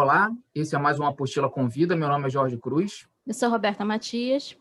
[0.00, 1.94] Olá, esse é mais uma Apostila Convida.
[1.94, 3.06] Meu nome é Jorge Cruz.
[3.26, 4.56] Eu sou Roberta Matias.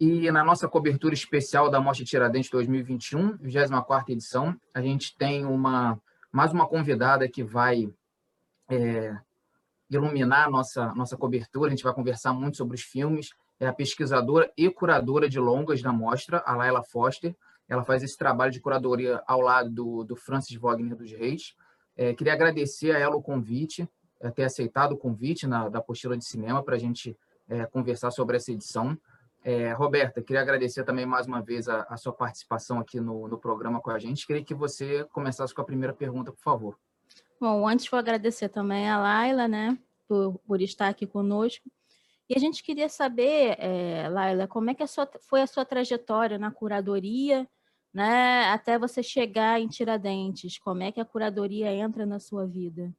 [0.00, 5.96] E na nossa cobertura especial da Mostra Tiradentes 2021, 24ª edição, a gente tem uma
[6.32, 7.88] mais uma convidada que vai
[8.68, 9.16] é,
[9.88, 11.68] iluminar a nossa, nossa cobertura.
[11.68, 13.30] A gente vai conversar muito sobre os filmes.
[13.60, 17.32] É a pesquisadora e curadora de longas da mostra, a Laila Foster.
[17.68, 21.54] Ela faz esse trabalho de curadoria ao lado do, do Francis Wagner dos Reis.
[21.96, 23.88] É, queria agradecer a ela o convite,
[24.30, 27.16] ter aceitado o convite na, da apostila de cinema para a gente
[27.48, 28.98] é, conversar sobre essa edição.
[29.42, 33.38] É, Roberta, queria agradecer também mais uma vez a, a sua participação aqui no, no,
[33.38, 34.26] programa com a gente.
[34.26, 36.78] Queria que você começasse com a primeira pergunta, por favor.
[37.38, 39.78] Bom, antes vou agradecer também a Laila, né,
[40.08, 41.70] por, por estar aqui conosco.
[42.26, 45.66] E a gente queria saber, é, Laila, como é que a sua, foi a sua
[45.66, 47.46] trajetória na curadoria,
[47.92, 50.58] né, até você chegar em Tiradentes?
[50.58, 52.90] Como é que a curadoria entra na sua vida?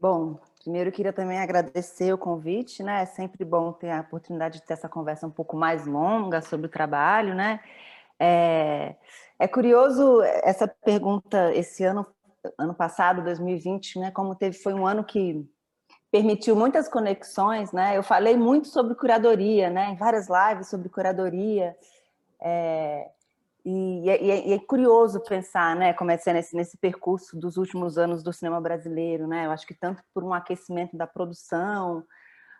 [0.00, 3.02] Bom, primeiro queria também agradecer o convite, né?
[3.02, 6.66] É sempre bom ter a oportunidade de ter essa conversa um pouco mais longa sobre
[6.66, 7.60] o trabalho, né?
[8.18, 8.96] É,
[9.38, 12.06] é curioso essa pergunta esse ano,
[12.56, 14.10] ano passado, 2020, né?
[14.10, 15.46] Como teve, foi um ano que
[16.10, 17.94] permitiu muitas conexões, né?
[17.96, 19.90] Eu falei muito sobre curadoria, né?
[19.90, 21.76] Em várias lives sobre curadoria.
[22.40, 23.10] É,
[23.64, 27.56] e, e, é, e, é, curioso pensar, né, como é ser nesse, nesse percurso dos
[27.56, 29.46] últimos anos do cinema brasileiro, né?
[29.46, 32.04] Eu acho que tanto por um aquecimento da produção,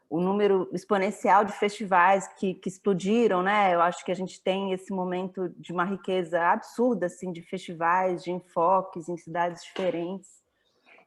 [0.08, 3.74] o número exponencial de festivais que, que explodiram, né?
[3.74, 8.22] Eu acho que a gente tem esse momento de uma riqueza absurda, assim, de festivais,
[8.22, 10.40] de enfoques em cidades diferentes.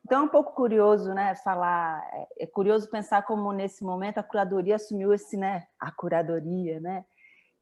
[0.05, 4.23] Então é um pouco curioso, né, falar, é, é curioso pensar como nesse momento a
[4.23, 7.05] curadoria assumiu esse, né, a curadoria, né,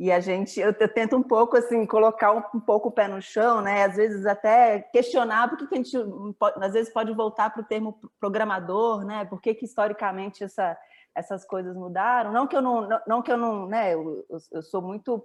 [0.02, 3.08] e a gente, eu, eu, tento um pouco assim colocar um, um, pouco o pé
[3.08, 3.84] no chão, né?
[3.84, 5.96] Às vezes até questionar por que a gente
[6.40, 9.26] pode, às vezes pode voltar para o termo programador, né?
[9.26, 10.76] Por que, que historicamente essa,
[11.14, 12.32] essas coisas mudaram?
[12.32, 13.94] Não que eu não, não, não que eu não, né?
[13.94, 15.24] Eu, eu, eu sou muito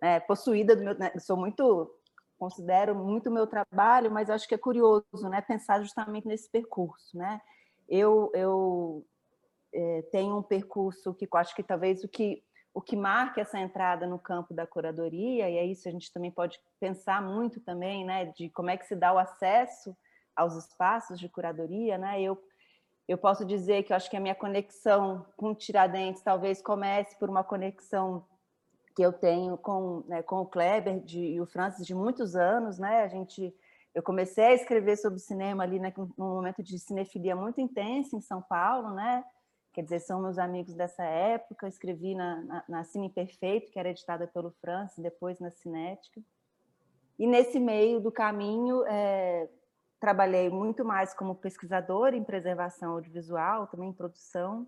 [0.00, 1.10] né, possuída do meu, né?
[1.18, 1.92] sou muito
[2.38, 5.40] considero muito meu trabalho, mas acho que é curioso, né?
[5.40, 7.40] Pensar justamente nesse percurso, né?
[7.88, 9.04] Eu, eu
[9.74, 12.40] é, tenho um percurso que acho que talvez o que
[12.74, 16.30] o que marca essa entrada no campo da curadoria, e é isso a gente também
[16.30, 19.96] pode pensar muito também, né, de como é que se dá o acesso
[20.34, 22.42] aos espaços de curadoria, né, eu,
[23.06, 27.28] eu posso dizer que eu acho que a minha conexão com Tiradentes talvez comece por
[27.28, 28.26] uma conexão
[28.96, 32.78] que eu tenho com, né, com o Kleber de, e o Francis de muitos anos,
[32.78, 33.54] né, a gente,
[33.94, 38.20] eu comecei a escrever sobre cinema ali né, num momento de cinefilia muito intensa em
[38.22, 39.22] São Paulo, né,
[39.72, 43.90] quer dizer, são meus amigos dessa época, escrevi na, na, na Cine Perfeito, que era
[43.90, 46.20] editada pelo Francis, depois na Cinética.
[47.18, 49.48] E nesse meio do caminho, é,
[50.00, 54.66] trabalhei muito mais como pesquisadora em preservação audiovisual, também em produção,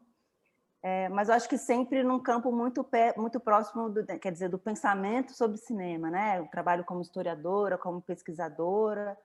[0.87, 4.59] é, mas eu acho que sempre num campo muito, muito próximo, do, quer dizer, do
[4.59, 6.38] pensamento sobre cinema, né?
[6.38, 9.16] Eu trabalho como historiadora, como pesquisadora,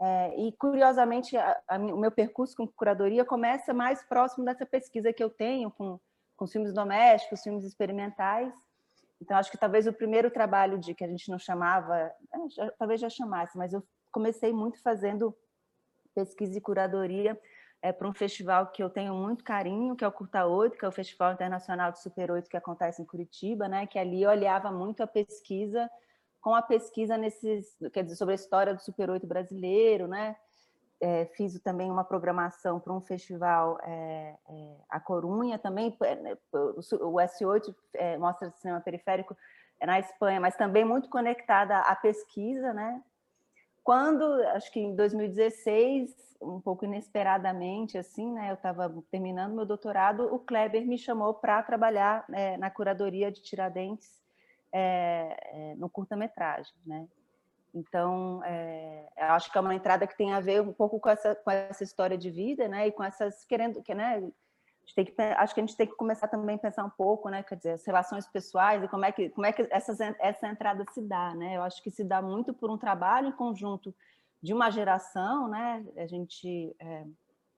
[0.00, 5.12] é, e, curiosamente, a, a, o meu percurso com curadoria começa mais próximo dessa pesquisa
[5.12, 5.98] que eu tenho com,
[6.36, 8.54] com filmes domésticos, filmes experimentais.
[9.20, 12.14] Então, acho que talvez o primeiro trabalho de que a gente não chamava, é,
[12.50, 13.82] já, talvez já chamasse, mas eu
[14.12, 15.36] comecei muito fazendo
[16.14, 17.38] pesquisa e curadoria
[17.82, 20.84] é, para um festival que eu tenho muito carinho, que é o Curta 8, que
[20.84, 23.86] é o Festival Internacional de Super 8 que acontece em Curitiba, né?
[23.86, 25.88] que ali eu olhava muito a pesquisa
[26.48, 30.34] com a pesquisa nesses, quer dizer, sobre a história do Super 8 brasileiro, né?
[30.98, 36.38] É, fiz também uma programação para um festival, é, é, a Corunha também, é, né,
[36.50, 39.36] o S8 é, mostra de cinema periférico
[39.78, 43.02] é na Espanha, mas também muito conectada à pesquisa, né?
[43.84, 46.10] Quando, acho que em 2016,
[46.40, 48.48] um pouco inesperadamente, assim, né?
[48.48, 52.24] Eu estava terminando meu doutorado, o Kleber me chamou para trabalhar
[52.58, 54.18] na curadoria de Tiradentes
[54.72, 57.06] é, é, no curta-metragem, né?
[57.74, 61.34] Então, é, acho que é uma entrada que tem a ver um pouco com essa,
[61.34, 62.86] com essa história de vida, né?
[62.86, 64.22] E com essas querendo, que, né?
[64.94, 67.42] tem que, acho que a gente tem que começar também a pensar um pouco, né?
[67.42, 70.84] Quer dizer, as relações pessoais e como é que como é que essas, essa entrada
[70.92, 71.56] se dá, né?
[71.56, 73.94] Eu acho que se dá muito por um trabalho em conjunto
[74.42, 75.84] de uma geração, né?
[75.96, 77.04] A gente é,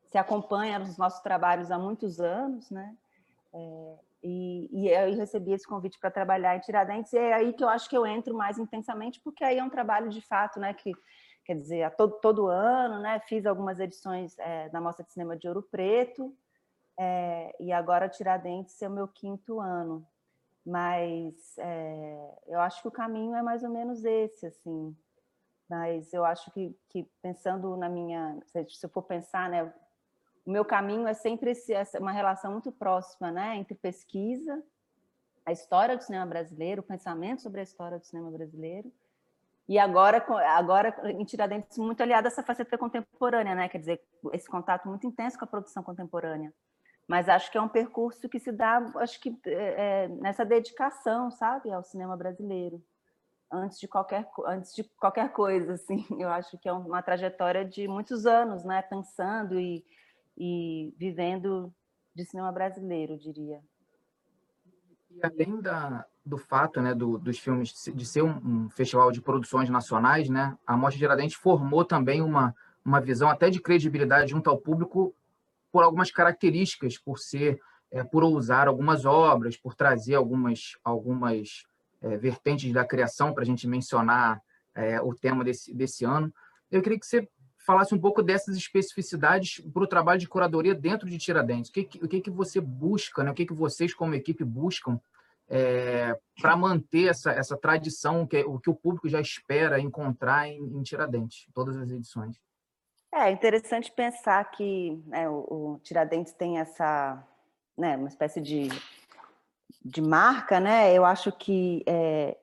[0.06, 2.96] se acompanha nos nossos trabalhos há muitos anos, né?
[3.52, 7.64] É, e, e eu recebi esse convite para trabalhar em Tiradentes, e é aí que
[7.64, 10.74] eu acho que eu entro mais intensamente, porque aí é um trabalho de fato, né,
[10.74, 10.92] que
[11.44, 15.36] quer dizer, a todo, todo ano, né, fiz algumas edições é, da Mostra de Cinema
[15.36, 16.36] de Ouro Preto,
[16.98, 20.06] é, e agora Tiradentes é o meu quinto ano.
[20.66, 24.94] Mas é, eu acho que o caminho é mais ou menos esse, assim.
[25.68, 28.38] Mas eu acho que, que pensando na minha...
[28.68, 29.72] Se eu for pensar, né,
[30.44, 34.62] o meu caminho é sempre esse, uma relação muito próxima, né, entre pesquisa,
[35.44, 38.92] a história do cinema brasileiro, o pensamento sobre a história do cinema brasileiro,
[39.70, 40.24] e agora,
[40.56, 43.68] agora em Tiradentes, muito aliado a essa faceta contemporânea, né?
[43.68, 44.02] quer dizer,
[44.32, 46.52] esse contato muito intenso com a produção contemporânea.
[47.06, 51.30] Mas acho que é um percurso que se dá, acho que é, é nessa dedicação,
[51.30, 52.82] sabe, ao cinema brasileiro,
[53.48, 56.04] antes de qualquer, antes de qualquer coisa, assim.
[56.18, 58.82] Eu acho que é uma trajetória de muitos anos, né?
[58.82, 59.84] Pensando e,
[60.42, 61.70] e vivendo
[62.14, 63.60] de cinema brasileiro, diria.
[65.10, 69.20] E além da, do fato né, do, dos filmes de ser um, um, festival de
[69.20, 74.48] produções nacionais, né, a Mostra Tiradentes formou também uma, uma visão até de credibilidade junto
[74.48, 75.14] ao público
[75.70, 77.60] por algumas características, por ser,
[77.90, 81.66] é, por usar algumas obras, por trazer algumas, algumas
[82.00, 84.40] é, vertentes da criação para a gente mencionar
[84.74, 86.32] é, o tema desse, desse ano.
[86.70, 87.28] Eu queria que você
[87.70, 91.70] falasse um pouco dessas especificidades para o trabalho de curadoria dentro de Tiradentes.
[91.70, 93.30] O que, o que, que você busca, né?
[93.30, 95.00] o que, que vocês, como equipe, buscam
[95.48, 100.48] é, para manter essa, essa tradição, que, é, o que o público já espera encontrar
[100.48, 102.36] em, em Tiradentes, todas as edições?
[103.14, 107.24] É interessante pensar que né, o, o, Tiradentes tem essa,
[107.78, 108.68] né, uma espécie de,
[109.84, 110.92] de marca, né?
[110.92, 112.36] Eu acho que é,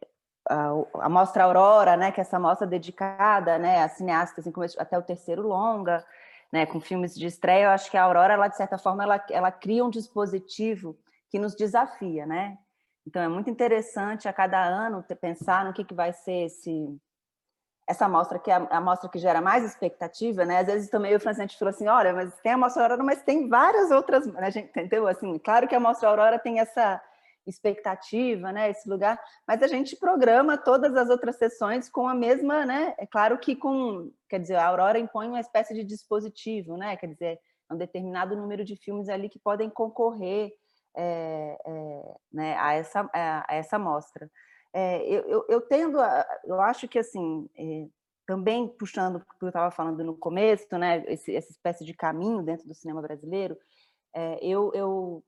[0.50, 4.98] a, a Mostra Aurora, né, que é essa mostra dedicada né, a cineastas assim, até
[4.98, 6.06] o terceiro longa,
[6.52, 9.24] né, com filmes de estreia, eu acho que a Aurora, ela, de certa forma, ela,
[9.30, 10.98] ela cria um dispositivo
[11.30, 12.58] que nos desafia, né?
[13.06, 16.98] Então, é muito interessante a cada ano pensar no que, que vai ser esse,
[17.88, 20.60] essa amostra, que é a amostra que gera mais expectativa, né?
[20.60, 23.48] Às vezes também o Francente falou assim, olha, mas tem a amostra Aurora, mas tem
[23.48, 24.52] várias outras, né?
[24.52, 25.08] gente, entendeu?
[25.08, 27.02] Assim, claro que a amostra Aurora tem essa
[27.48, 32.66] expectativa, né, esse lugar, mas a gente programa todas as outras sessões com a mesma,
[32.66, 36.96] né, é claro que com, quer dizer, a Aurora impõe uma espécie de dispositivo, né,
[36.98, 37.40] quer dizer,
[37.72, 40.54] um determinado número de filmes ali que podem concorrer
[40.96, 44.30] é, é, né, a, essa, a essa mostra.
[44.74, 47.88] É, eu, eu, eu, tendo, a, eu acho que, assim, é,
[48.26, 52.42] também puxando o que eu estava falando no começo, né, esse, essa espécie de caminho
[52.42, 53.58] dentro do cinema brasileiro,
[54.14, 55.24] é, eu, eu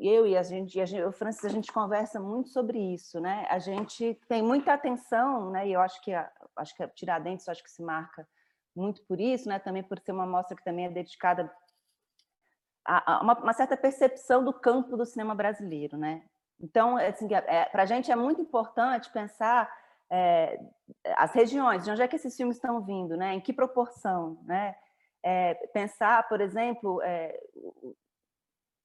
[0.00, 3.46] eu e a gente, a gente, o Francis, a gente conversa muito sobre isso, né?
[3.50, 5.68] A gente tem muita atenção, né?
[5.68, 6.12] E eu acho que
[6.56, 8.26] acho que a Tiradentes acho que se marca
[8.74, 9.58] muito por isso, né?
[9.58, 11.52] Também por ser uma mostra que também é dedicada
[12.84, 16.22] a, a uma, uma, certa percepção do campo do cinema brasileiro, né?
[16.58, 19.70] Então, assim, é, para a gente é muito importante pensar
[20.10, 20.58] é,
[21.16, 23.34] as regiões, de onde é que esses filmes estão vindo, né?
[23.34, 24.74] Em que proporção, né?
[25.22, 27.38] É, pensar, por exemplo, é,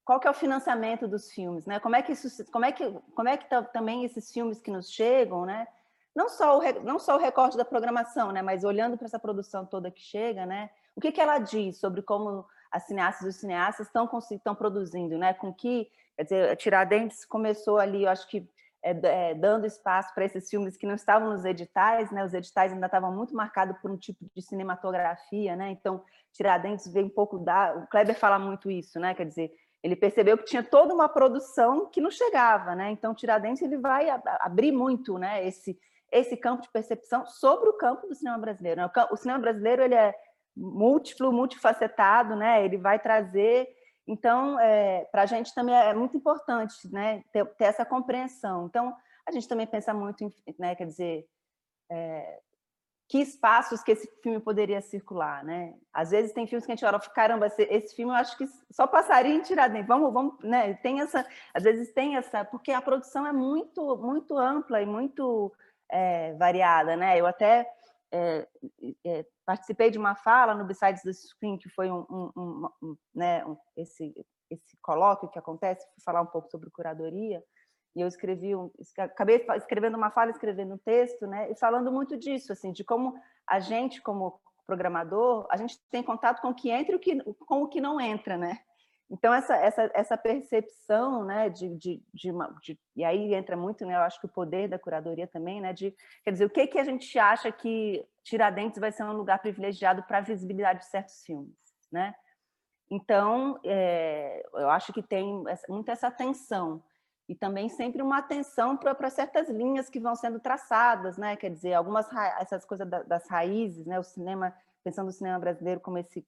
[0.06, 1.80] qual que é o financiamento dos filmes, né?
[1.80, 4.70] Como é que isso, como é que, como é que tá, também esses filmes que
[4.70, 5.66] nos chegam, né?
[6.14, 8.40] Não só o não só o recorte da programação, né?
[8.40, 10.70] Mas olhando para essa produção toda que chega, né?
[10.94, 15.18] O que que ela diz sobre como as cineastas e os cineastas estão estão produzindo,
[15.18, 15.34] né?
[15.34, 18.48] Com que, quer dizer, Tiradentes começou ali, eu acho que
[18.84, 22.24] é, é, dando espaço para esses filmes que não estavam nos editais, né?
[22.24, 25.70] Os editais ainda estavam muito marcados por um tipo de cinematografia, né?
[25.70, 29.12] Então, Tiradentes veio um pouco da, o Kleber fala muito isso, né?
[29.12, 29.52] Quer dizer,
[29.86, 32.90] ele percebeu que tinha toda uma produção que não chegava, né?
[32.90, 34.08] Então, Tiradentes ele vai
[34.40, 35.46] abrir muito, né?
[35.46, 35.78] Esse
[36.12, 38.80] esse campo de percepção sobre o campo do cinema brasileiro.
[38.80, 38.90] Né?
[39.10, 40.14] O cinema brasileiro ele é
[40.56, 42.64] múltiplo, multifacetado, né?
[42.64, 43.68] Ele vai trazer
[44.06, 48.66] então, é, para a gente também é muito importante né, ter, ter, essa compreensão.
[48.66, 48.96] Então,
[49.26, 51.26] a gente também pensa muito em, né, quer dizer,
[51.90, 52.38] é,
[53.08, 55.74] que espaços que esse filme poderia circular, né?
[55.92, 58.86] Às vezes tem filmes que a gente olha, caramba, esse filme eu acho que só
[58.86, 59.86] passaria em Tiradentes.
[59.86, 60.74] Vamos, vamos, né?
[60.74, 65.52] Tem essa, às vezes tem essa, porque a produção é muito, muito ampla e muito
[65.90, 67.18] é, variada, né?
[67.18, 67.70] Eu até
[68.12, 68.48] é,
[69.04, 72.96] é, participei de uma fala no Besides the Screen, que foi um, um, um, um
[73.14, 73.44] né,
[73.76, 74.14] esse
[74.48, 77.42] esse colóquio que acontece, falar um pouco sobre curadoria
[77.96, 82.14] e eu escrevi um, acabei escrevendo uma fala, escrevendo um texto, né, e falando muito
[82.14, 86.70] disso, assim, de como a gente, como programador, a gente tem contato com o que
[86.70, 88.58] entra e o que, com o que não entra, né?
[89.08, 93.86] Então, essa, essa, essa percepção, né, de, de, de, uma, de, e aí entra muito,
[93.86, 96.66] né, eu acho que o poder da curadoria também, né, de, quer dizer, o que,
[96.66, 100.86] que a gente acha que Tiradentes vai ser um lugar privilegiado para a visibilidade de
[100.86, 101.56] certos filmes,
[101.90, 102.14] né?
[102.90, 106.82] Então, é, eu acho que tem muito essa tensão
[107.28, 111.36] e também sempre uma atenção para certas linhas que vão sendo traçadas, né?
[111.36, 112.06] Quer dizer, algumas
[112.38, 113.98] essas coisas das raízes, né?
[113.98, 114.54] O cinema,
[114.84, 116.26] pensando no cinema brasileiro como esse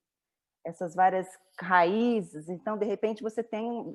[0.65, 1.25] essas várias
[1.57, 3.93] raízes, então de repente você tem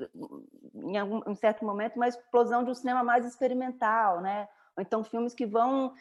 [0.75, 4.49] em algum em certo momento uma explosão de um cinema mais experimental, né?
[4.77, 5.93] Ou então filmes que vão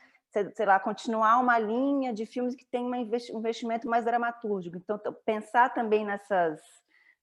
[0.55, 4.77] sei lá, continuar uma linha de filmes que tem um investimento mais dramatúrgico.
[4.77, 6.59] Então, pensar também nessas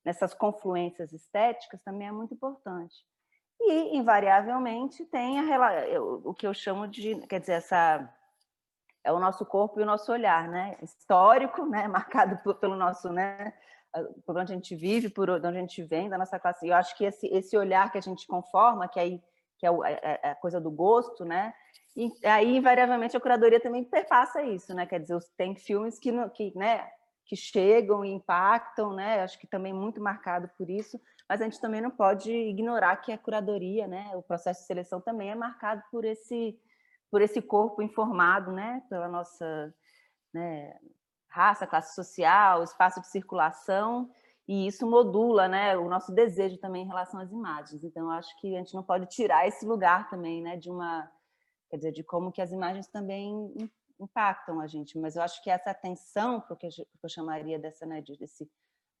[0.03, 3.05] nessas confluências estéticas também é muito importante.
[3.63, 8.09] E, invariavelmente, tem a, o que eu chamo de, quer dizer, essa
[9.03, 10.77] é o nosso corpo e o nosso olhar, né?
[10.81, 11.87] Histórico, né?
[11.89, 13.53] Marcado por, pelo nosso, né?
[14.25, 16.65] Por onde a gente vive, por onde a gente vem, da nossa classe.
[16.65, 19.21] E eu acho que esse, esse olhar que a gente conforma, que aí
[19.61, 21.53] que é, é, é a coisa do gosto, né?
[21.95, 24.87] E aí, invariavelmente, a curadoria também perpassa isso, né?
[24.87, 26.89] Quer dizer, tem filmes que, que, né,
[27.25, 29.21] que chegam e impactam, né?
[29.21, 30.99] Acho que também muito marcado por isso,
[31.31, 34.11] mas a gente também não pode ignorar que a curadoria, né?
[34.17, 36.59] O processo de seleção também é marcado por esse,
[37.09, 38.83] por esse corpo informado, né?
[38.89, 39.73] Pela nossa
[40.33, 40.77] né,
[41.29, 44.11] raça, classe social, espaço de circulação,
[44.45, 47.81] e isso modula né, o nosso desejo também em relação às imagens.
[47.81, 51.09] Então, acho que a gente não pode tirar esse lugar também, né, de uma,
[51.69, 53.53] quer dizer, de como que as imagens também
[53.97, 54.99] impactam a gente.
[54.99, 56.67] Mas eu acho que essa atenção, porque
[57.01, 58.51] eu chamaria dessa, né, desse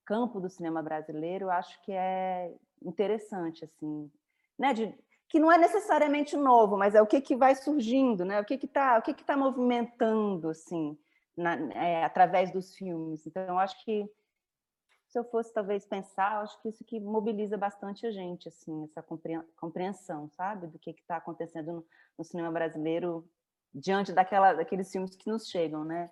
[0.05, 4.11] campo do cinema brasileiro, acho que é interessante, assim,
[4.57, 4.95] né, de,
[5.29, 8.55] que não é necessariamente novo, mas é o que que vai surgindo, né, o que
[8.55, 10.97] está, o que que tá movimentando, assim,
[11.37, 13.25] na, é, através dos filmes.
[13.25, 14.09] Então, acho que
[15.11, 19.03] se eu fosse talvez pensar, acho que isso que mobiliza bastante a gente, assim, essa
[19.57, 21.85] compreensão, sabe, do que está acontecendo no,
[22.17, 23.29] no, cinema brasileiro
[23.73, 26.09] diante daquela, daqueles filmes que nos chegam, né?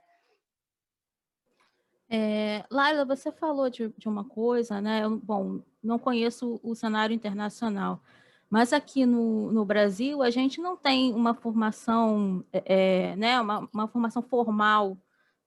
[2.09, 5.03] É, Laila, você falou de, de uma coisa, né?
[5.03, 8.01] Eu, bom, não conheço o cenário internacional,
[8.49, 13.39] mas aqui no, no Brasil a gente não tem uma formação, é, né?
[13.39, 14.97] Uma, uma formação formal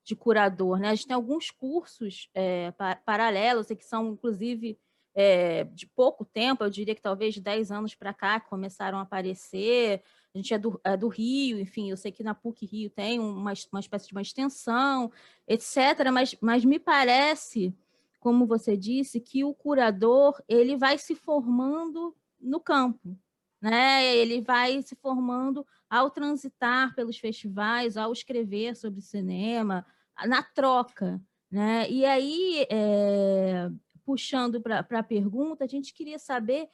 [0.05, 0.79] de curador.
[0.79, 0.89] Né?
[0.91, 2.73] A gente tem alguns cursos é,
[3.05, 4.79] paralelos, que são, inclusive,
[5.15, 8.99] é, de pouco tempo, eu diria que talvez de 10 anos para cá, que começaram
[8.99, 10.03] a aparecer.
[10.35, 13.21] A gente é do, é do, Rio, enfim, eu sei que na PUC Rio tem
[13.21, 15.13] uma, uma espécie de uma extensão,
[15.47, 16.11] etc.
[16.11, 17.77] Mas, mas me parece,
[18.19, 23.19] como você disse, que o curador ele vai se formando no campo,
[23.61, 24.17] né?
[24.17, 29.85] Ele vai se formando ao transitar pelos festivais, ao escrever sobre cinema,
[30.27, 31.21] na troca.
[31.51, 31.91] Né?
[31.91, 33.71] E aí, é,
[34.03, 36.67] puxando para a pergunta, a gente queria saber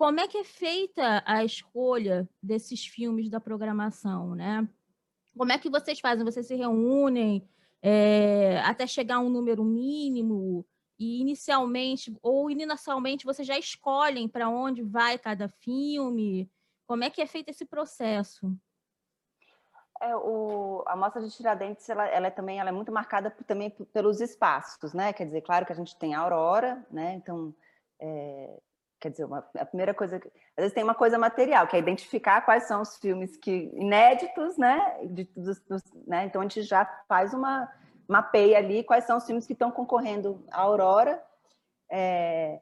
[0.00, 4.66] como é que é feita a escolha desses filmes da programação, né?
[5.36, 6.24] Como é que vocês fazem?
[6.24, 7.46] Vocês se reúnem
[7.82, 10.66] é, até chegar a um número mínimo
[10.98, 16.50] e inicialmente ou inicialmente vocês já escolhem para onde vai cada filme?
[16.86, 18.56] Como é que é feito esse processo?
[20.00, 23.68] É, o, a mostra de Tiradentes, ela, ela é também ela é muito marcada também
[23.92, 25.12] pelos espaços, né?
[25.12, 27.12] Quer dizer, claro que a gente tem a Aurora, né?
[27.12, 27.54] Então,
[28.00, 28.58] é,
[29.00, 32.42] quer dizer, uma, a primeira coisa, às vezes tem uma coisa material, que é identificar
[32.42, 34.98] quais são os filmes que inéditos, né?
[35.04, 36.26] De, dos, dos, né?
[36.26, 37.68] Então a gente já faz uma
[38.06, 41.22] mapeia ali quais são os filmes que estão concorrendo à Aurora.
[41.90, 42.60] É,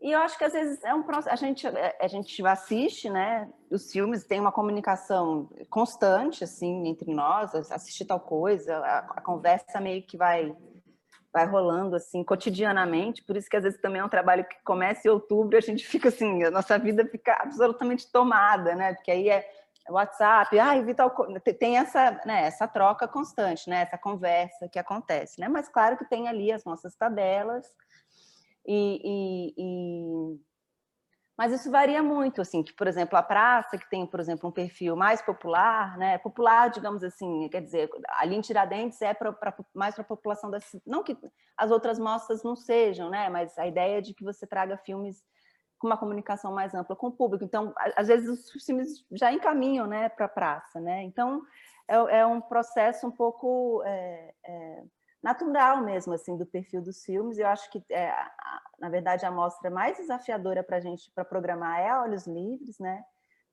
[0.00, 3.08] e eu acho que às vezes é um processo, a gente é, a gente assiste,
[3.08, 9.20] né, os filmes, tem uma comunicação constante assim entre nós, assistir tal coisa, a, a,
[9.22, 10.54] conversa meio que vai
[11.36, 15.06] vai rolando assim cotidianamente, por isso que às vezes também é um trabalho que começa
[15.06, 18.94] em outubro e a gente fica assim, a nossa vida fica absolutamente tomada, né?
[18.94, 19.46] Porque aí é
[19.90, 24.78] WhatsApp, ah, vi tal coisa, tem essa, né, essa troca constante, né, essa conversa que
[24.78, 25.46] acontece, né?
[25.46, 27.66] Mas claro que tem ali as nossas tabelas,
[28.66, 30.40] e, e, e...
[31.36, 34.52] Mas isso varia muito, assim, que, por exemplo, a praça, que tem, por exemplo, um
[34.52, 36.16] perfil mais popular, né?
[36.18, 40.50] Popular, digamos assim, quer dizer, ali em Tiradentes é pra, pra mais para a população
[40.50, 41.16] da Não que
[41.56, 43.28] as outras mostras não sejam, né?
[43.28, 45.22] Mas a ideia é de que você traga filmes
[45.78, 47.44] com uma comunicação mais ampla com o público.
[47.44, 51.02] Então, às vezes, os filmes já encaminham né, para a praça, né?
[51.02, 51.42] Então,
[51.86, 53.82] é, é, um processo um pouco...
[53.84, 54.82] É, é,
[55.26, 57.36] natural mesmo, assim, do perfil dos filmes.
[57.36, 58.14] Eu acho que, é,
[58.78, 63.04] na verdade, a mostra mais desafiadora para a gente, para programar, é Olhos Livres, né?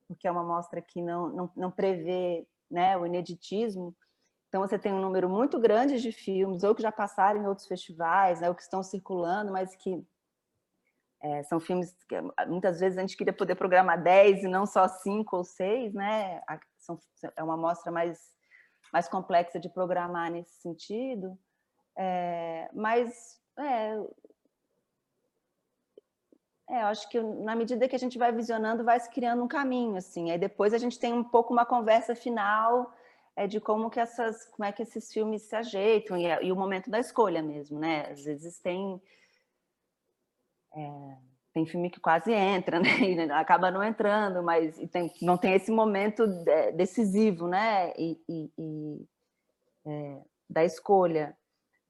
[0.06, 3.92] Porque é uma mostra que não, não, não prevê né, o ineditismo.
[4.48, 7.66] Então, você tem um número muito grande de filmes, ou que já passaram em outros
[7.66, 10.00] festivais, né, ou que estão circulando, mas que
[11.20, 12.14] é, são filmes que
[12.46, 16.40] muitas vezes a gente queria poder programar 10 e não só 5 ou 6, né?
[16.78, 17.00] São,
[17.36, 18.20] é uma mostra mais,
[18.92, 21.36] mais complexa de programar nesse sentido.
[21.96, 23.96] É, mas, é,
[26.68, 29.96] é, acho que na medida que a gente vai visionando, vai se criando um caminho,
[29.96, 30.30] assim.
[30.30, 32.92] Aí depois a gente tem um pouco uma conversa final
[33.36, 36.56] é, de como que essas, como é que esses filmes se ajeitam e, e o
[36.56, 38.06] momento da escolha mesmo, né?
[38.10, 39.00] Às vezes tem
[40.74, 41.16] é,
[41.52, 42.98] tem filme que quase entra, né?
[43.00, 46.26] E acaba não entrando, mas tem, não tem esse momento
[46.74, 47.92] decisivo, né?
[47.96, 49.08] E, e, e
[49.86, 51.36] é, da escolha.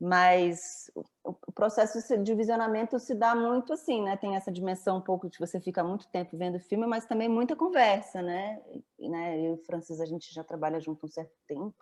[0.01, 0.91] Mas
[1.23, 4.17] o processo de visionamento se dá muito assim, né?
[4.17, 7.57] Tem essa dimensão um pouco de você fica muito tempo vendo filme, mas também muita
[7.57, 8.61] conversa, né?
[8.99, 9.41] E, né?
[9.41, 11.75] Eu e Francis, a gente já trabalha junto um certo tempo,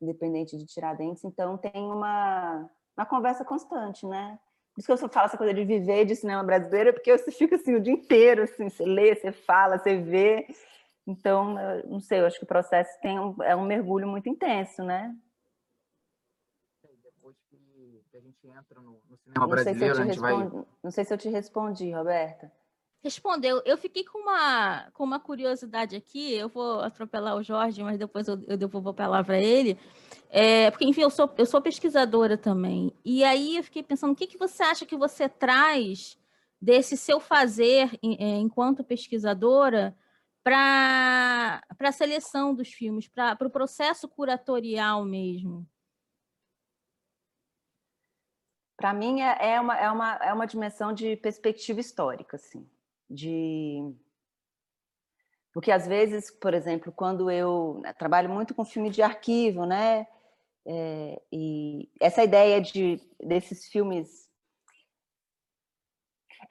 [0.00, 4.38] independente de Tiradentes, então tem uma, uma conversa constante, né?
[4.74, 7.56] Por isso que eu falo essa coisa de viver de cinema brasileiro, porque você fica
[7.56, 10.46] assim o dia inteiro, assim, você lê, você fala, você vê.
[11.06, 11.54] Então,
[11.86, 15.16] não sei, eu acho que o processo tem um, é um mergulho muito intenso, né?
[18.18, 20.64] A gente entra no, no cinema não brasileiro, se a gente respondi, vai...
[20.82, 22.52] Não sei se eu te respondi, Roberta.
[23.00, 23.62] Respondeu.
[23.64, 28.26] Eu fiquei com uma, com uma curiosidade aqui, eu vou atropelar o Jorge, mas depois
[28.26, 29.78] eu, eu devolvo a palavra a ele.
[30.28, 32.92] É, porque, enfim, eu sou, eu sou pesquisadora também.
[33.04, 36.18] E aí eu fiquei pensando, o que, que você acha que você traz
[36.60, 39.96] desse seu fazer é, enquanto pesquisadora
[40.42, 45.64] para a seleção dos filmes, para o pro processo curatorial mesmo?
[48.78, 52.64] Para mim é, é, uma, é, uma, é uma dimensão de perspectiva histórica, assim,
[53.10, 53.92] de
[55.52, 60.06] porque às vezes, por exemplo, quando eu né, trabalho muito com filme de arquivo, né,
[60.64, 64.28] é, e essa ideia de desses filmes,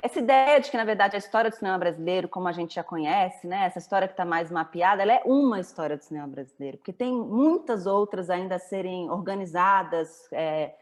[0.03, 2.83] essa ideia de que na verdade a história do cinema brasileiro, como a gente já
[2.83, 6.77] conhece, né, essa história que está mais mapeada, ela é uma história do cinema brasileiro,
[6.77, 10.27] porque tem muitas outras ainda a serem organizadas.
[10.33, 10.75] É,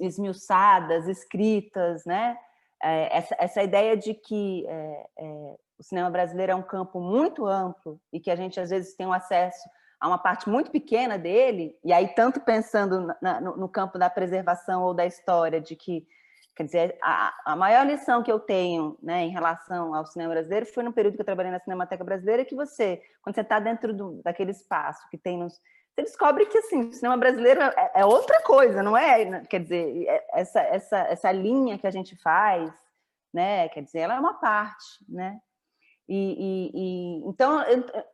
[0.00, 2.36] esmiuçadas, escritas, né?
[2.82, 7.46] É, essa, essa ideia de que é, é, o cinema brasileiro é um campo muito
[7.46, 9.68] amplo e que a gente às vezes tem um acesso
[10.00, 14.08] a uma parte muito pequena dele, e aí tanto pensando na, no, no, campo da
[14.08, 16.06] preservação ou da história, de que,
[16.56, 20.64] quer dizer, a, a maior lição que eu tenho né, em relação ao cinema brasileiro
[20.64, 23.92] foi no período que eu trabalhei na Cinemateca Brasileira, que você, quando você está dentro
[23.92, 25.60] do, daquele espaço que tem nos
[25.94, 29.44] você descobre que assim, o cinema brasileiro é, é outra coisa, não é?
[29.46, 32.72] Quer dizer, é, essa, essa, essa linha que a gente faz,
[33.32, 33.68] né?
[33.68, 35.40] Quer dizer, ela é uma parte, né?
[36.08, 37.60] E, e, e, então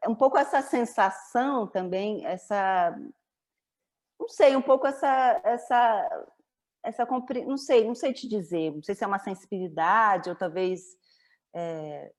[0.03, 2.95] é um pouco essa sensação também, essa
[4.21, 6.27] não sei, um pouco essa essa
[6.83, 7.07] essa
[7.47, 10.83] não sei, não sei te dizer, não sei se é uma sensibilidade ou talvez
[11.55, 12.12] é,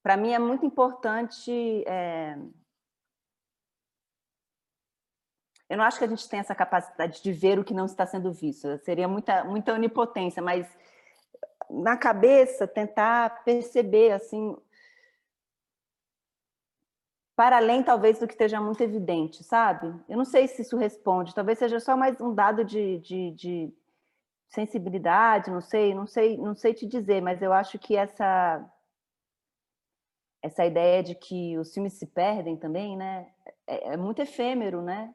[0.00, 2.38] para mim é muito importante é,
[5.70, 8.04] Eu não acho que a gente tem essa capacidade de ver o que não está
[8.04, 8.76] sendo visto.
[8.78, 10.66] Seria muita, muita onipotência, mas
[11.70, 14.56] na cabeça tentar perceber assim
[17.36, 19.94] para além talvez do que esteja muito evidente, sabe?
[20.08, 21.34] Eu não sei se isso responde.
[21.34, 23.72] Talvez seja só mais um dado de, de, de
[24.48, 25.52] sensibilidade.
[25.52, 27.22] Não sei, não sei, não sei te dizer.
[27.22, 28.68] Mas eu acho que essa
[30.42, 33.30] essa ideia de que os filmes se perdem também, né?
[33.66, 35.14] É, é muito efêmero, né?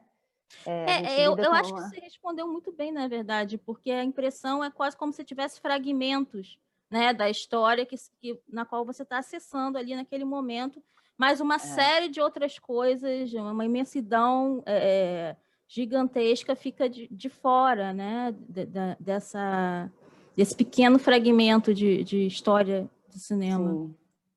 [0.64, 4.62] É, é eu, eu acho que você respondeu muito bem, na verdade, porque a impressão
[4.62, 6.58] é quase como se tivesse fragmentos
[6.90, 10.82] né, da história que, que na qual você está acessando ali naquele momento,
[11.18, 11.58] mas uma é.
[11.58, 18.96] série de outras coisas, uma imensidão é, gigantesca fica de, de fora né, de, de,
[19.00, 19.90] dessa,
[20.36, 23.72] desse pequeno fragmento de, de história de cinema.
[23.72, 23.94] Sim,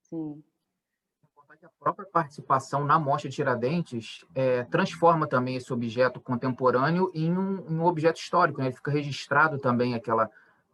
[0.09, 0.43] sim
[1.65, 7.83] a própria participação na Mostra Tiradentes é, transforma também esse objeto contemporâneo em um, um
[7.83, 8.59] objeto histórico.
[8.59, 8.67] Né?
[8.67, 10.29] Ele fica registrado também aquela,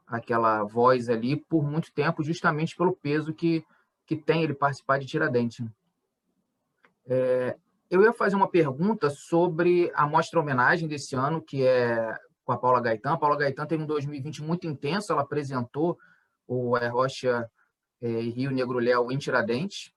[0.06, 3.66] aquela voz ali por muito tempo, justamente pelo peso que,
[4.06, 5.66] que tem ele participar de Tiradentes.
[7.08, 7.58] É,
[7.90, 12.58] eu ia fazer uma pergunta sobre a mostra homenagem desse ano, que é com a
[12.58, 13.14] Paula Gaetan.
[13.14, 15.98] A Paula Gaetan teve um 2020 muito intenso, ela apresentou
[16.48, 17.50] o Rocha
[18.00, 19.95] é, Rio Negro Léo em Tiradentes,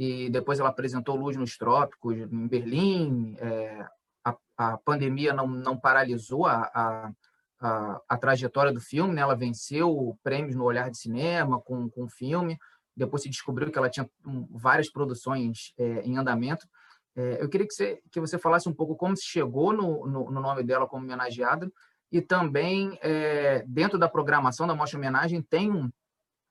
[0.00, 3.36] e depois ela apresentou Luz nos Trópicos em Berlim.
[3.38, 3.86] É,
[4.24, 7.12] a, a, pandemia não, não paralisou a,
[7.60, 9.20] a, a, trajetória do filme, né?
[9.20, 12.58] ela venceu prêmios no Olhar de Cinema com, com o filme,
[12.96, 14.08] depois se descobriu que ela tinha
[14.50, 16.66] várias produções é, em andamento.
[17.14, 20.30] É, eu queria que você, que você falasse um pouco como se chegou no, no,
[20.30, 21.70] no nome dela como homenageada
[22.10, 25.90] e também, é, dentro da programação da Mostra Homenagem, tem um,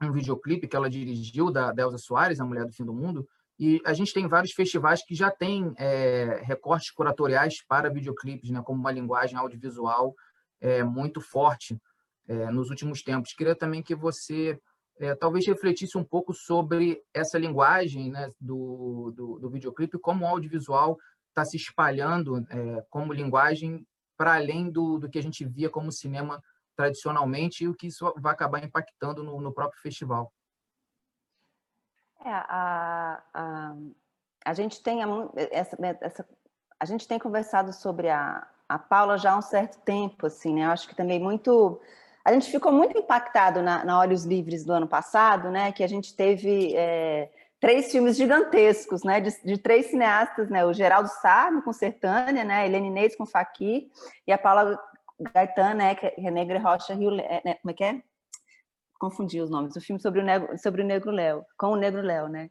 [0.04, 3.28] um videoclipe que ela dirigiu, da, da Soares, A Mulher do Fim do Mundo,
[3.60, 8.62] e a gente tem vários festivais que já têm é, recortes curatoriais para videoclipes, né,
[8.64, 10.16] como uma linguagem audiovisual
[10.62, 11.78] é, muito forte
[12.26, 13.34] é, nos últimos tempos.
[13.34, 14.58] Queria também que você
[15.18, 20.98] talvez refletisse um pouco sobre essa linguagem né, do, do, do videoclipe, como o audiovisual
[21.30, 22.46] está se espalhando
[22.90, 26.44] como linguagem para além do, do que a gente via como cinema
[26.76, 30.34] tradicionalmente e o que isso vai acabar impactando no, no próprio festival.
[32.24, 33.74] É, a, a,
[34.46, 35.00] a gente tem
[35.52, 36.28] essa, né, essa,
[36.80, 40.66] a gente tem conversado sobre a, a Paula já há um certo tempo, assim, né?
[40.66, 41.80] Eu acho que também muito
[42.24, 45.72] a gente ficou muito impactado na, na Olhos Livres do ano passado, né?
[45.72, 47.30] Que a gente teve é,
[47.60, 49.20] três filmes gigantescos, né?
[49.20, 50.66] De, de, três cineastas, né?
[50.66, 52.66] O Geraldo Sarno com Sertânia, né?
[52.66, 53.92] Helene Inês com Faqui
[54.28, 54.80] e a Paula
[55.34, 55.96] Gaetan, né?
[55.96, 57.56] Que é Negre Rocha Rio, é, né?
[57.56, 58.02] como é que é?
[59.00, 59.76] Confundi os nomes.
[59.76, 62.50] O filme sobre o Negro, sobre o Negro Léo, com o Negro Léo, né?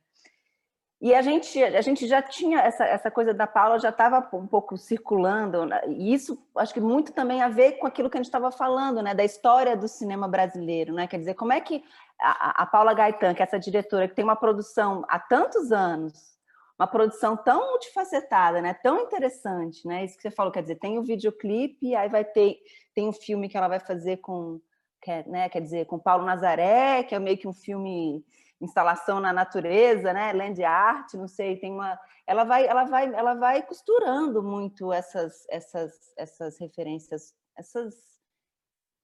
[1.00, 4.48] E a gente, a gente já tinha essa, essa coisa da Paula, já estava um
[4.48, 5.80] pouco circulando, né?
[5.86, 9.00] e isso acho que muito também a ver com aquilo que a gente estava falando,
[9.00, 11.06] né, da história do cinema brasileiro, né?
[11.06, 11.84] Quer dizer, como é que
[12.20, 16.36] a, a Paula Gaetan, que é essa diretora que tem uma produção há tantos anos,
[16.76, 20.04] uma produção tão multifacetada, né, tão interessante, né?
[20.04, 22.58] Isso que você falou, quer dizer, tem o videoclipe, aí vai ter
[22.92, 24.60] tem um filme que ela vai fazer com,
[25.00, 28.24] quer, né, quer dizer, com Paulo Nazaré, que é meio que um filme
[28.60, 30.32] instalação na natureza, né?
[30.32, 35.46] Land art, não sei, tem uma, ela vai, ela vai, ela vai costurando muito essas,
[35.48, 37.94] essas, essas referências, essas,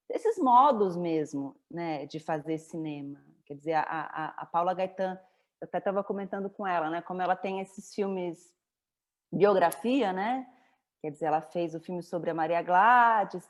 [0.09, 2.05] esses modos mesmo, né?
[2.05, 3.23] De fazer cinema.
[3.45, 5.19] Quer dizer, a, a, a Paula Gaetan,
[5.61, 7.01] eu até estava comentando com ela, né?
[7.01, 8.53] Como ela tem esses filmes
[9.31, 10.45] biografia, né?
[11.01, 13.49] Quer dizer, ela fez o filme sobre a Maria Gladys,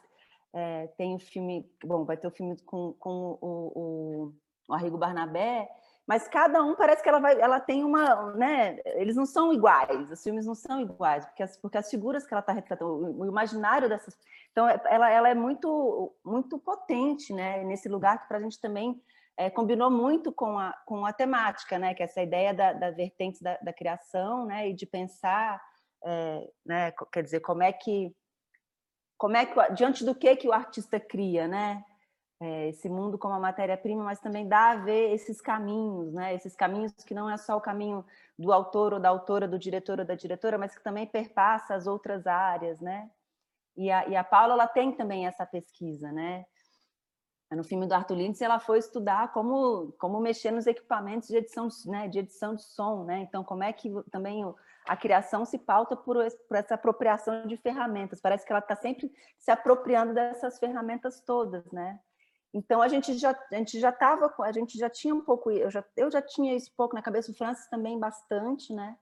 [0.56, 4.34] é, tem o filme, bom, vai ter o filme com, com o, o,
[4.70, 5.70] o Arrigo Barnabé,
[6.08, 8.80] mas cada um parece que ela vai, ela tem uma, né?
[8.86, 12.34] Eles não são iguais, os filmes não são iguais, porque as, porque as figuras que
[12.34, 14.16] ela está retratando, o, o, imaginário dessas,
[14.52, 17.64] então é, ela, ela é muito, muito potente, né?
[17.64, 19.02] Nesse lugar que para a gente também
[19.36, 21.94] é, combinou muito com a, com a temática, né?
[21.94, 24.70] Que é essa ideia da, da vertente da, da criação, né?
[24.70, 25.62] E de pensar,
[26.04, 26.94] é, né?
[27.12, 28.16] Quer dizer, como é que,
[29.18, 31.84] como é que diante do que que o artista cria, né?
[32.40, 36.34] é, esse mundo como a matéria-prima, mas também dá a ver esses caminhos, né?
[36.36, 38.06] Esses caminhos que não é só o caminho
[38.38, 41.88] do autor ou da autora, do diretor ou da diretora, mas que também perpassa as
[41.88, 43.10] outras áreas, né?
[43.78, 46.46] E a, e a Paula, ela tem também essa pesquisa, né?
[47.52, 51.68] No filme do Arthur Lindsay, ela foi estudar como, como mexer nos equipamentos de edição,
[51.86, 53.20] né, de edição de som, né?
[53.20, 54.44] Então, como é que também
[54.88, 56.18] a criação se pauta por,
[56.48, 58.22] por essa apropriação de ferramentas.
[58.22, 62.00] Parece que ela está sempre se apropriando dessas ferramentas todas, né?
[62.54, 65.70] Então a gente já a gente já estava a gente já tinha um pouco eu
[65.70, 68.96] já eu já tinha isso um pouco na cabeça o Francis também bastante, né?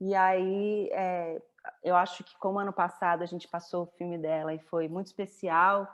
[0.00, 1.42] E aí é,
[1.82, 5.08] eu acho que como ano passado a gente passou o filme dela e foi muito
[5.08, 5.92] especial,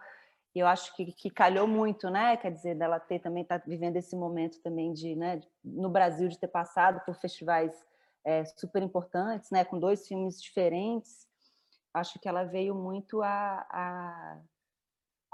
[0.55, 2.37] eu acho que, que calhou muito, né?
[2.37, 5.41] Quer dizer, dela ter também tá vivendo esse momento também de, né?
[5.65, 7.73] No Brasil de ter passado por festivais
[8.25, 9.65] é, super importantes, né?
[9.65, 11.27] Com dois filmes diferentes,
[11.93, 14.39] acho que ela veio muito a, a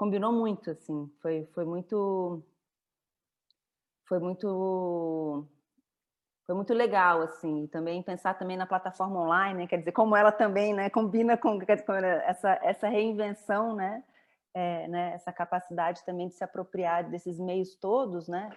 [0.01, 2.43] combinou muito, assim, foi, foi muito,
[4.09, 5.47] foi muito,
[6.47, 9.67] foi muito legal, assim, também pensar também na plataforma online, né?
[9.67, 14.03] quer dizer, como ela também, né, combina com, com essa, essa reinvenção, né,
[14.55, 18.51] é, né, essa capacidade também de se apropriar desses meios todos, né,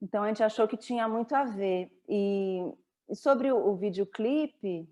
[0.00, 2.72] então a gente achou que tinha muito a ver, e,
[3.12, 4.88] e sobre o, o videoclipe,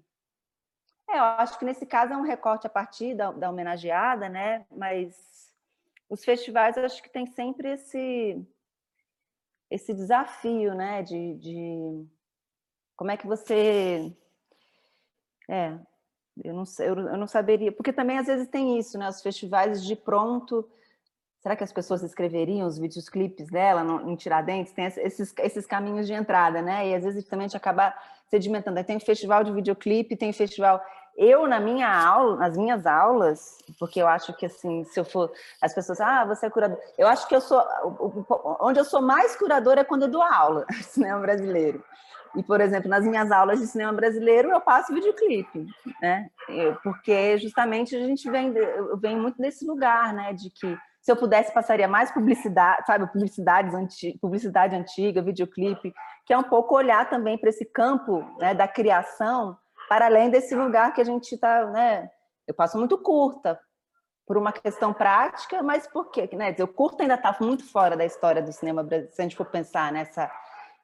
[1.08, 4.66] é, eu acho que nesse caso é um recorte a partir da, da homenageada, né?
[4.70, 5.50] Mas
[6.06, 8.46] os festivais eu acho que tem sempre esse
[9.70, 11.02] esse desafio, né?
[11.02, 12.06] De, de
[12.94, 14.14] como é que você
[15.48, 15.78] é,
[16.44, 19.08] eu não, eu, eu não saberia, porque também às vezes tem isso, né?
[19.08, 20.70] Os festivais de pronto
[21.40, 24.72] Será que as pessoas escreveriam os vídeos clipes dela no, em Tiradentes?
[24.72, 26.88] Tem esses, esses caminhos de entrada, né?
[26.88, 27.94] E às vezes também a gente acaba
[28.28, 28.78] sedimentando.
[28.78, 30.82] Aí tem o festival de videoclipe, tem o festival
[31.16, 35.30] eu na minha aula, nas minhas aulas, porque eu acho que assim, se eu for,
[35.60, 36.78] as pessoas, ah, você é curador.
[36.96, 37.62] Eu acho que eu sou,
[38.60, 41.82] onde eu sou mais curadora é quando eu dou aula de cinema brasileiro.
[42.36, 45.66] E, por exemplo, nas minhas aulas de cinema brasileiro, eu passo videoclipe,
[46.00, 46.30] né?
[46.82, 50.32] Porque justamente a gente vem, eu venho muito desse lugar, né?
[50.32, 53.06] De que se eu pudesse, passaria mais publicidade, sabe?
[53.10, 55.94] Publicidades anti, publicidade antiga, videoclipe,
[56.26, 59.56] que é um pouco olhar também para esse campo né, da criação
[59.88, 62.08] para além desse lugar que a gente está, né?
[62.46, 63.58] Eu passo muito curta
[64.24, 66.28] por uma questão prática, mas por quê?
[66.32, 66.54] Né?
[66.60, 69.46] O curta ainda está muito fora da história do cinema brasileiro, se a gente for
[69.46, 70.30] pensar nessa,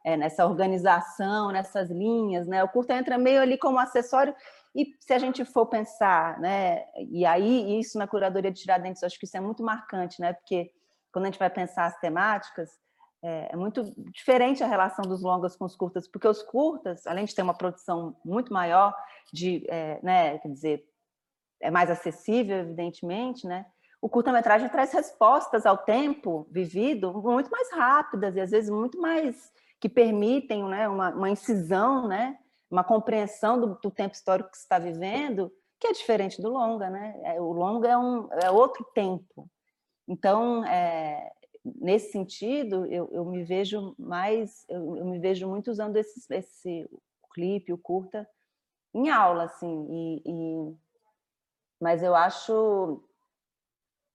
[0.05, 2.64] é, nessa organização, nessas linhas, né?
[2.64, 4.35] O curta entra meio ali como acessório
[4.76, 6.84] e se a gente for pensar, né?
[7.10, 10.34] E aí isso na curadoria de Tiradentes, eu acho que isso é muito marcante, né?
[10.34, 10.70] Porque
[11.10, 12.70] quando a gente vai pensar as temáticas,
[13.22, 17.24] é, é muito diferente a relação dos longas com os curtas, porque os curtas, além
[17.24, 18.94] de ter uma produção muito maior,
[19.32, 20.84] de, é, né, quer dizer,
[21.58, 23.64] é mais acessível, evidentemente, né?
[24.00, 29.50] O curta-metragem traz respostas ao tempo vivido muito mais rápidas e às vezes muito mais
[29.80, 32.38] que permitem né, uma, uma incisão, né,
[32.70, 36.88] uma compreensão do, do tempo histórico que se está vivendo que é diferente do longa,
[36.88, 37.20] né?
[37.22, 39.50] É, o longa é, um, é outro tempo.
[40.09, 41.33] Então, é,
[41.64, 46.88] nesse sentido, eu, eu, me vejo mais, eu, eu, me vejo muito usando esse, esse
[47.33, 48.29] clipe, o curta,
[48.94, 50.76] em aula, assim, e, e
[51.79, 53.05] mas eu acho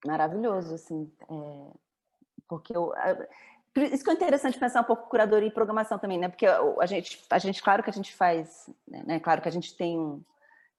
[0.03, 1.71] maravilhoso, assim, é,
[2.47, 2.91] porque eu,
[3.75, 6.27] isso que é interessante pensar um pouco curadoria e programação também, né?
[6.27, 9.19] Porque a gente, a gente claro que a gente faz, né?
[9.19, 10.21] Claro que a gente tem um,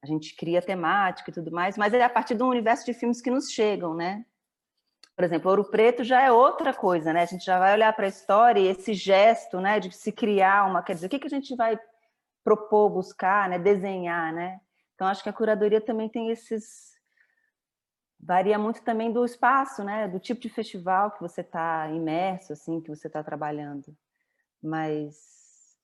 [0.03, 2.93] a gente cria temática e tudo mais, mas é a partir de um universo de
[2.93, 4.25] filmes que nos chegam, né?
[5.15, 7.23] Por exemplo, Ouro Preto já é outra coisa, né?
[7.23, 10.69] A gente já vai olhar para a história e esse gesto, né, de se criar
[10.69, 11.79] uma, quer dizer, o que que a gente vai
[12.43, 14.61] propor, buscar, né, desenhar, né?
[14.95, 16.92] Então acho que a curadoria também tem esses
[18.23, 20.07] varia muito também do espaço, né?
[20.07, 23.97] Do tipo de festival que você está imerso, assim, que você está trabalhando.
[24.63, 25.77] Mas,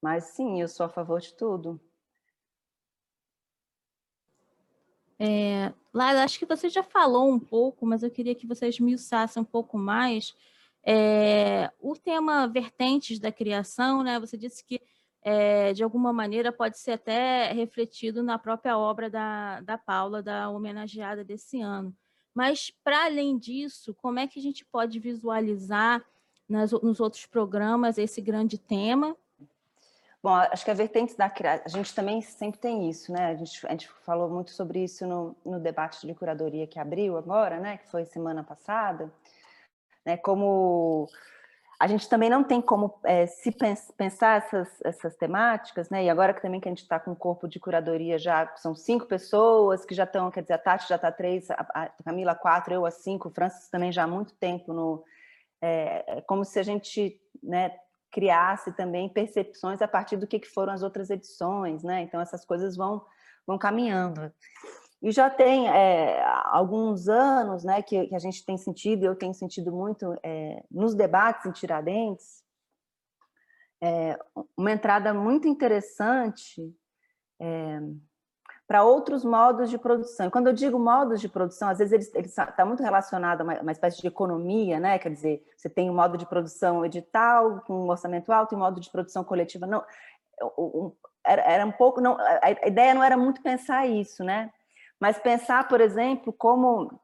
[0.00, 1.78] mas sim, eu sou a favor de tudo.
[5.18, 5.72] É,
[6.22, 9.76] acho que você já falou um pouco, mas eu queria que vocês esmiuçassem um pouco
[9.78, 10.34] mais
[10.82, 14.18] é, o tema vertentes da criação, né?
[14.18, 14.80] Você disse que
[15.24, 20.50] é, de alguma maneira, pode ser até refletido na própria obra da, da Paula, da
[20.50, 21.96] homenageada desse ano.
[22.34, 26.04] Mas, para além disso, como é que a gente pode visualizar
[26.46, 29.16] nas, nos outros programas esse grande tema?
[30.22, 31.32] Bom, acho que a vertente da
[31.64, 33.26] a gente também sempre tem isso, né?
[33.26, 37.16] A gente, a gente falou muito sobre isso no, no debate de curadoria que abriu
[37.16, 37.76] agora, né?
[37.78, 39.12] Que foi semana passada,
[40.04, 40.16] né?
[40.16, 41.08] Como
[41.78, 43.50] a gente também não tem como é, se
[43.96, 46.04] pensar essas, essas temáticas, né?
[46.04, 48.74] E agora que também que a gente está com um corpo de curadoria já são
[48.74, 52.34] cinco pessoas que já estão, quer dizer, a Tati já está três, a, a Camila
[52.34, 55.04] quatro, eu a cinco, o Francis também já há muito tempo no,
[55.60, 57.76] é, é, como se a gente, né,
[58.10, 62.02] criasse também percepções a partir do que, que foram as outras edições, né?
[62.02, 63.04] Então essas coisas vão
[63.46, 64.32] vão caminhando.
[65.04, 69.34] E já tem é, alguns anos né, que, que, a gente tem sentido, eu tenho
[69.34, 72.42] sentido muito é, nos debates em Tiradentes,
[73.82, 74.18] é,
[74.56, 76.74] uma entrada muito interessante
[77.38, 77.80] é,
[78.66, 80.28] para outros modos de produção.
[80.28, 83.60] E quando eu digo modos de produção, às vezes ele está muito relacionado a uma,
[83.60, 84.98] uma, espécie de economia, né?
[84.98, 88.60] quer dizer, você tem um modo de produção edital, com um orçamento alto, e um
[88.60, 89.66] modo de produção coletiva.
[89.66, 89.84] Não,
[91.22, 94.50] era, era um pouco, não, a ideia não era muito pensar isso, né?
[95.04, 96.98] Mas pensar, por exemplo, como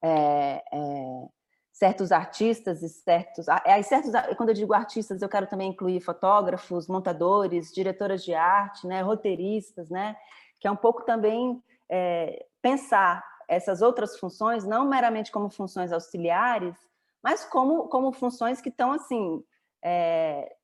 [0.00, 1.28] é, é,
[1.72, 3.48] certos artistas e certos...
[3.64, 4.12] É, certos...
[4.36, 9.90] Quando eu digo artistas, eu quero também incluir fotógrafos, montadores, diretoras de arte, né, roteiristas,
[9.90, 10.14] né,
[10.60, 16.76] que é um pouco também é, pensar essas outras funções, não meramente como funções auxiliares,
[17.20, 19.42] mas como, como funções que estão, assim,
[19.82, 20.54] é,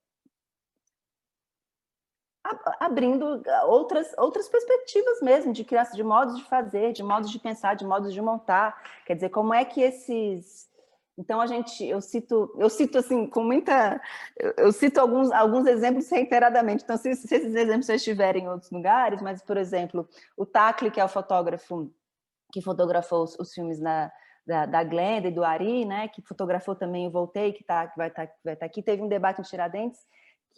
[2.81, 7.39] abrindo ah, outras, outras perspectivas mesmo, de criação, de modos de fazer, de modos de
[7.39, 8.81] pensar, de modos de montar.
[9.07, 10.69] Quer dizer, como é que esses...
[11.17, 14.01] Então, a gente, eu cito, eu cito assim, com muita...
[14.57, 16.85] Eu, cito alguns, alguns exemplos reiteradamente.
[16.85, 21.01] Então, se, se esses exemplos estiverem em outros lugares, mas, por exemplo, o Tacli, que
[21.01, 21.91] é o fotógrafo
[22.53, 24.11] que fotografou os, os filmes na,
[24.49, 27.97] da, da Glenda e do Ari, né, que fotografou também o Voltei, que, tá, que
[27.99, 30.01] vai estar tá, vai tá aqui, teve um debate em Tiradentes,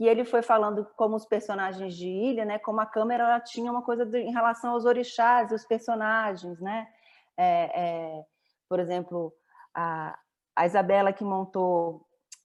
[0.01, 3.71] que ele foi falando como os personagens de Ilha, né, como a câmera ela tinha
[3.71, 6.89] uma coisa de, em relação aos orixás e os personagens, né?
[7.37, 7.83] É,
[8.19, 8.25] é,
[8.67, 9.31] por exemplo,
[9.75, 10.19] a,
[10.57, 12.01] a Isabela que montou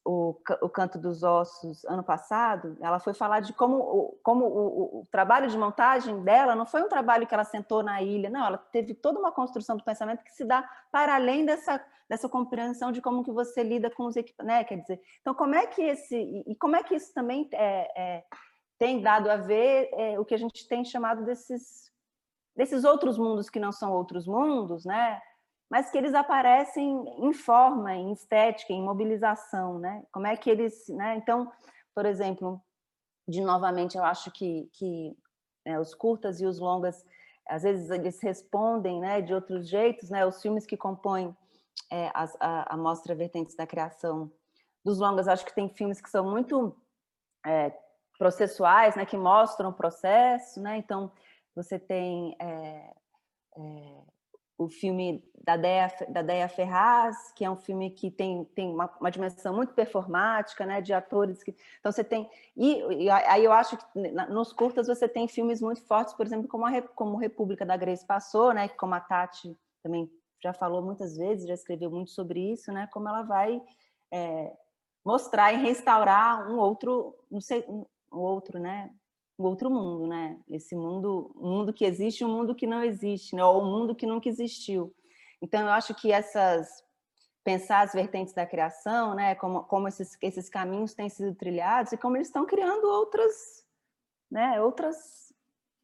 [0.06, 5.08] o, o Canto dos Ossos ano passado, ela foi falar de como, como o, o,
[5.12, 8.58] trabalho de montagem dela não foi um trabalho que ela sentou na ilha, não, ela
[8.58, 13.02] teve toda uma construção do pensamento que se dá para além dessa, dessa compreensão de
[13.02, 14.63] como que você lida com os equipamentos, né?
[14.63, 16.15] quer dizer, então como é que esse,
[16.46, 18.24] e como é que isso também é, é,
[18.78, 21.91] tem dado a ver é, o que a gente tem chamado desses,
[22.56, 25.20] desses outros mundos que não são outros mundos, né?
[25.69, 30.04] Mas que eles aparecem em forma, em estética, em mobilização, né?
[30.12, 31.15] Como é que eles, né?
[31.15, 31.51] Então,
[31.93, 32.62] por exemplo,
[33.28, 35.17] de novamente, eu acho que, que
[35.65, 37.04] né, os curtas e os longas,
[37.47, 40.25] às vezes eles respondem, né, de outros jeitos, né?
[40.25, 41.36] Os filmes que compõem
[41.91, 44.32] é, a, a, a mostra Vertentes da Criação
[44.84, 46.80] dos longas, acho que tem filmes que são muito
[47.43, 47.75] é,
[48.19, 50.78] processuais, né, que mostram o processo, né?
[50.78, 51.12] Então,
[51.56, 52.93] você tem é,
[53.58, 54.14] é
[54.58, 59.12] o filme da Deia, da Ferraz, que é um filme que tem, tem uma, uma
[59.12, 61.56] dimensão muito performática, né, de atores que...
[61.80, 62.28] Então você tem...
[62.58, 63.86] E, e, aí eu acho que
[64.30, 68.06] nos curtas você tem filmes muito fortes, por exemplo, como, a, como República da Grace
[68.06, 70.10] Passou, né, como a Tati também
[70.41, 73.62] já falou muitas vezes, já escreveu muito sobre isso, né, como ela vai
[74.12, 74.52] é,
[75.06, 77.39] mostrar e restaurar um outro, um,
[78.12, 78.89] um outro, né,
[79.38, 80.38] um outro mundo, né?
[80.50, 83.43] Esse mundo, mundo que existe, um mundo que não existe, né?
[83.43, 84.93] Ou um mundo que nunca existiu.
[85.41, 86.84] Então, eu acho que essas
[87.43, 89.36] pensar as vertentes da criação, né?
[89.36, 93.65] Como, como esses, esses caminhos têm sido trilhados e como eles estão criando outras,
[94.32, 94.60] né?
[94.62, 95.34] Outras,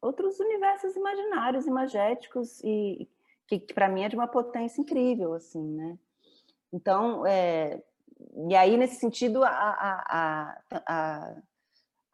[0.00, 3.08] outros universos imaginários, imagéticos e
[3.46, 5.98] que, que para mim é de uma potência incrível, assim, né?
[6.72, 7.82] Então, é,
[8.48, 11.36] e aí nesse sentido a, a, a, a,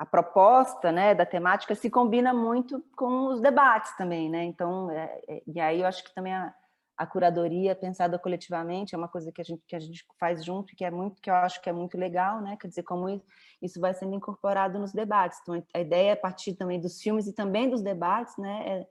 [0.06, 4.44] proposta, né, da temática se combina muito com os debates também, né?
[4.44, 6.54] Então, é, é, e aí eu acho que também a,
[6.96, 10.74] a curadoria pensada coletivamente é uma coisa que a gente que a gente faz junto
[10.74, 12.56] que é muito que eu acho que é muito legal né?
[12.60, 13.22] Quer dizer como
[13.62, 15.38] isso vai sendo incorporado nos debates.
[15.42, 18.68] Então a ideia é partir também dos filmes e também dos debates né?
[18.68, 18.88] É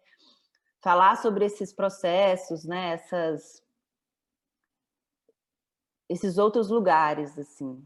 [0.81, 2.93] falar sobre esses processos né?
[2.93, 3.63] Essas
[6.09, 7.85] esses outros lugares assim.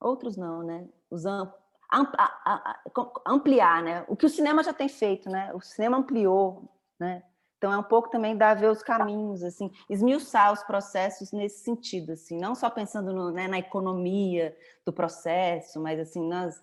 [0.00, 0.88] Outros não né?
[1.10, 1.26] Os
[3.26, 7.22] ampliar né o que o cinema já tem feito né o cinema ampliou né
[7.58, 11.60] então é um pouco também dar a ver os caminhos, assim, esmiuçar os processos nesse
[11.62, 14.52] sentido, assim, não só pensando no, né, na economia
[14.84, 16.60] do processo, mas assim nas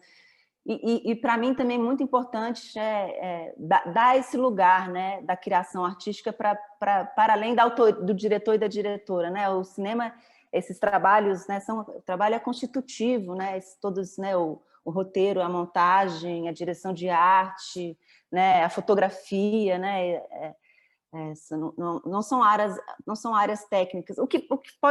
[0.65, 5.38] e, e, e para mim também muito importante é, é dar, esse lugar, né, da
[5.38, 6.60] criação artística para
[7.15, 9.50] além da autor, do diretor e da diretora, né?
[9.50, 10.13] O cinema,
[10.52, 13.60] esses trabalhos, né, são o trabalho é constitutivo, né?
[13.82, 17.98] todos, né, o, o roteiro, a montagem, a direção de arte,
[18.32, 20.22] né, a fotografia, né?
[21.12, 24.20] É, não, não, não, são áreas, não são áreas técnicas.
[24.20, 24.80] O que, o que pode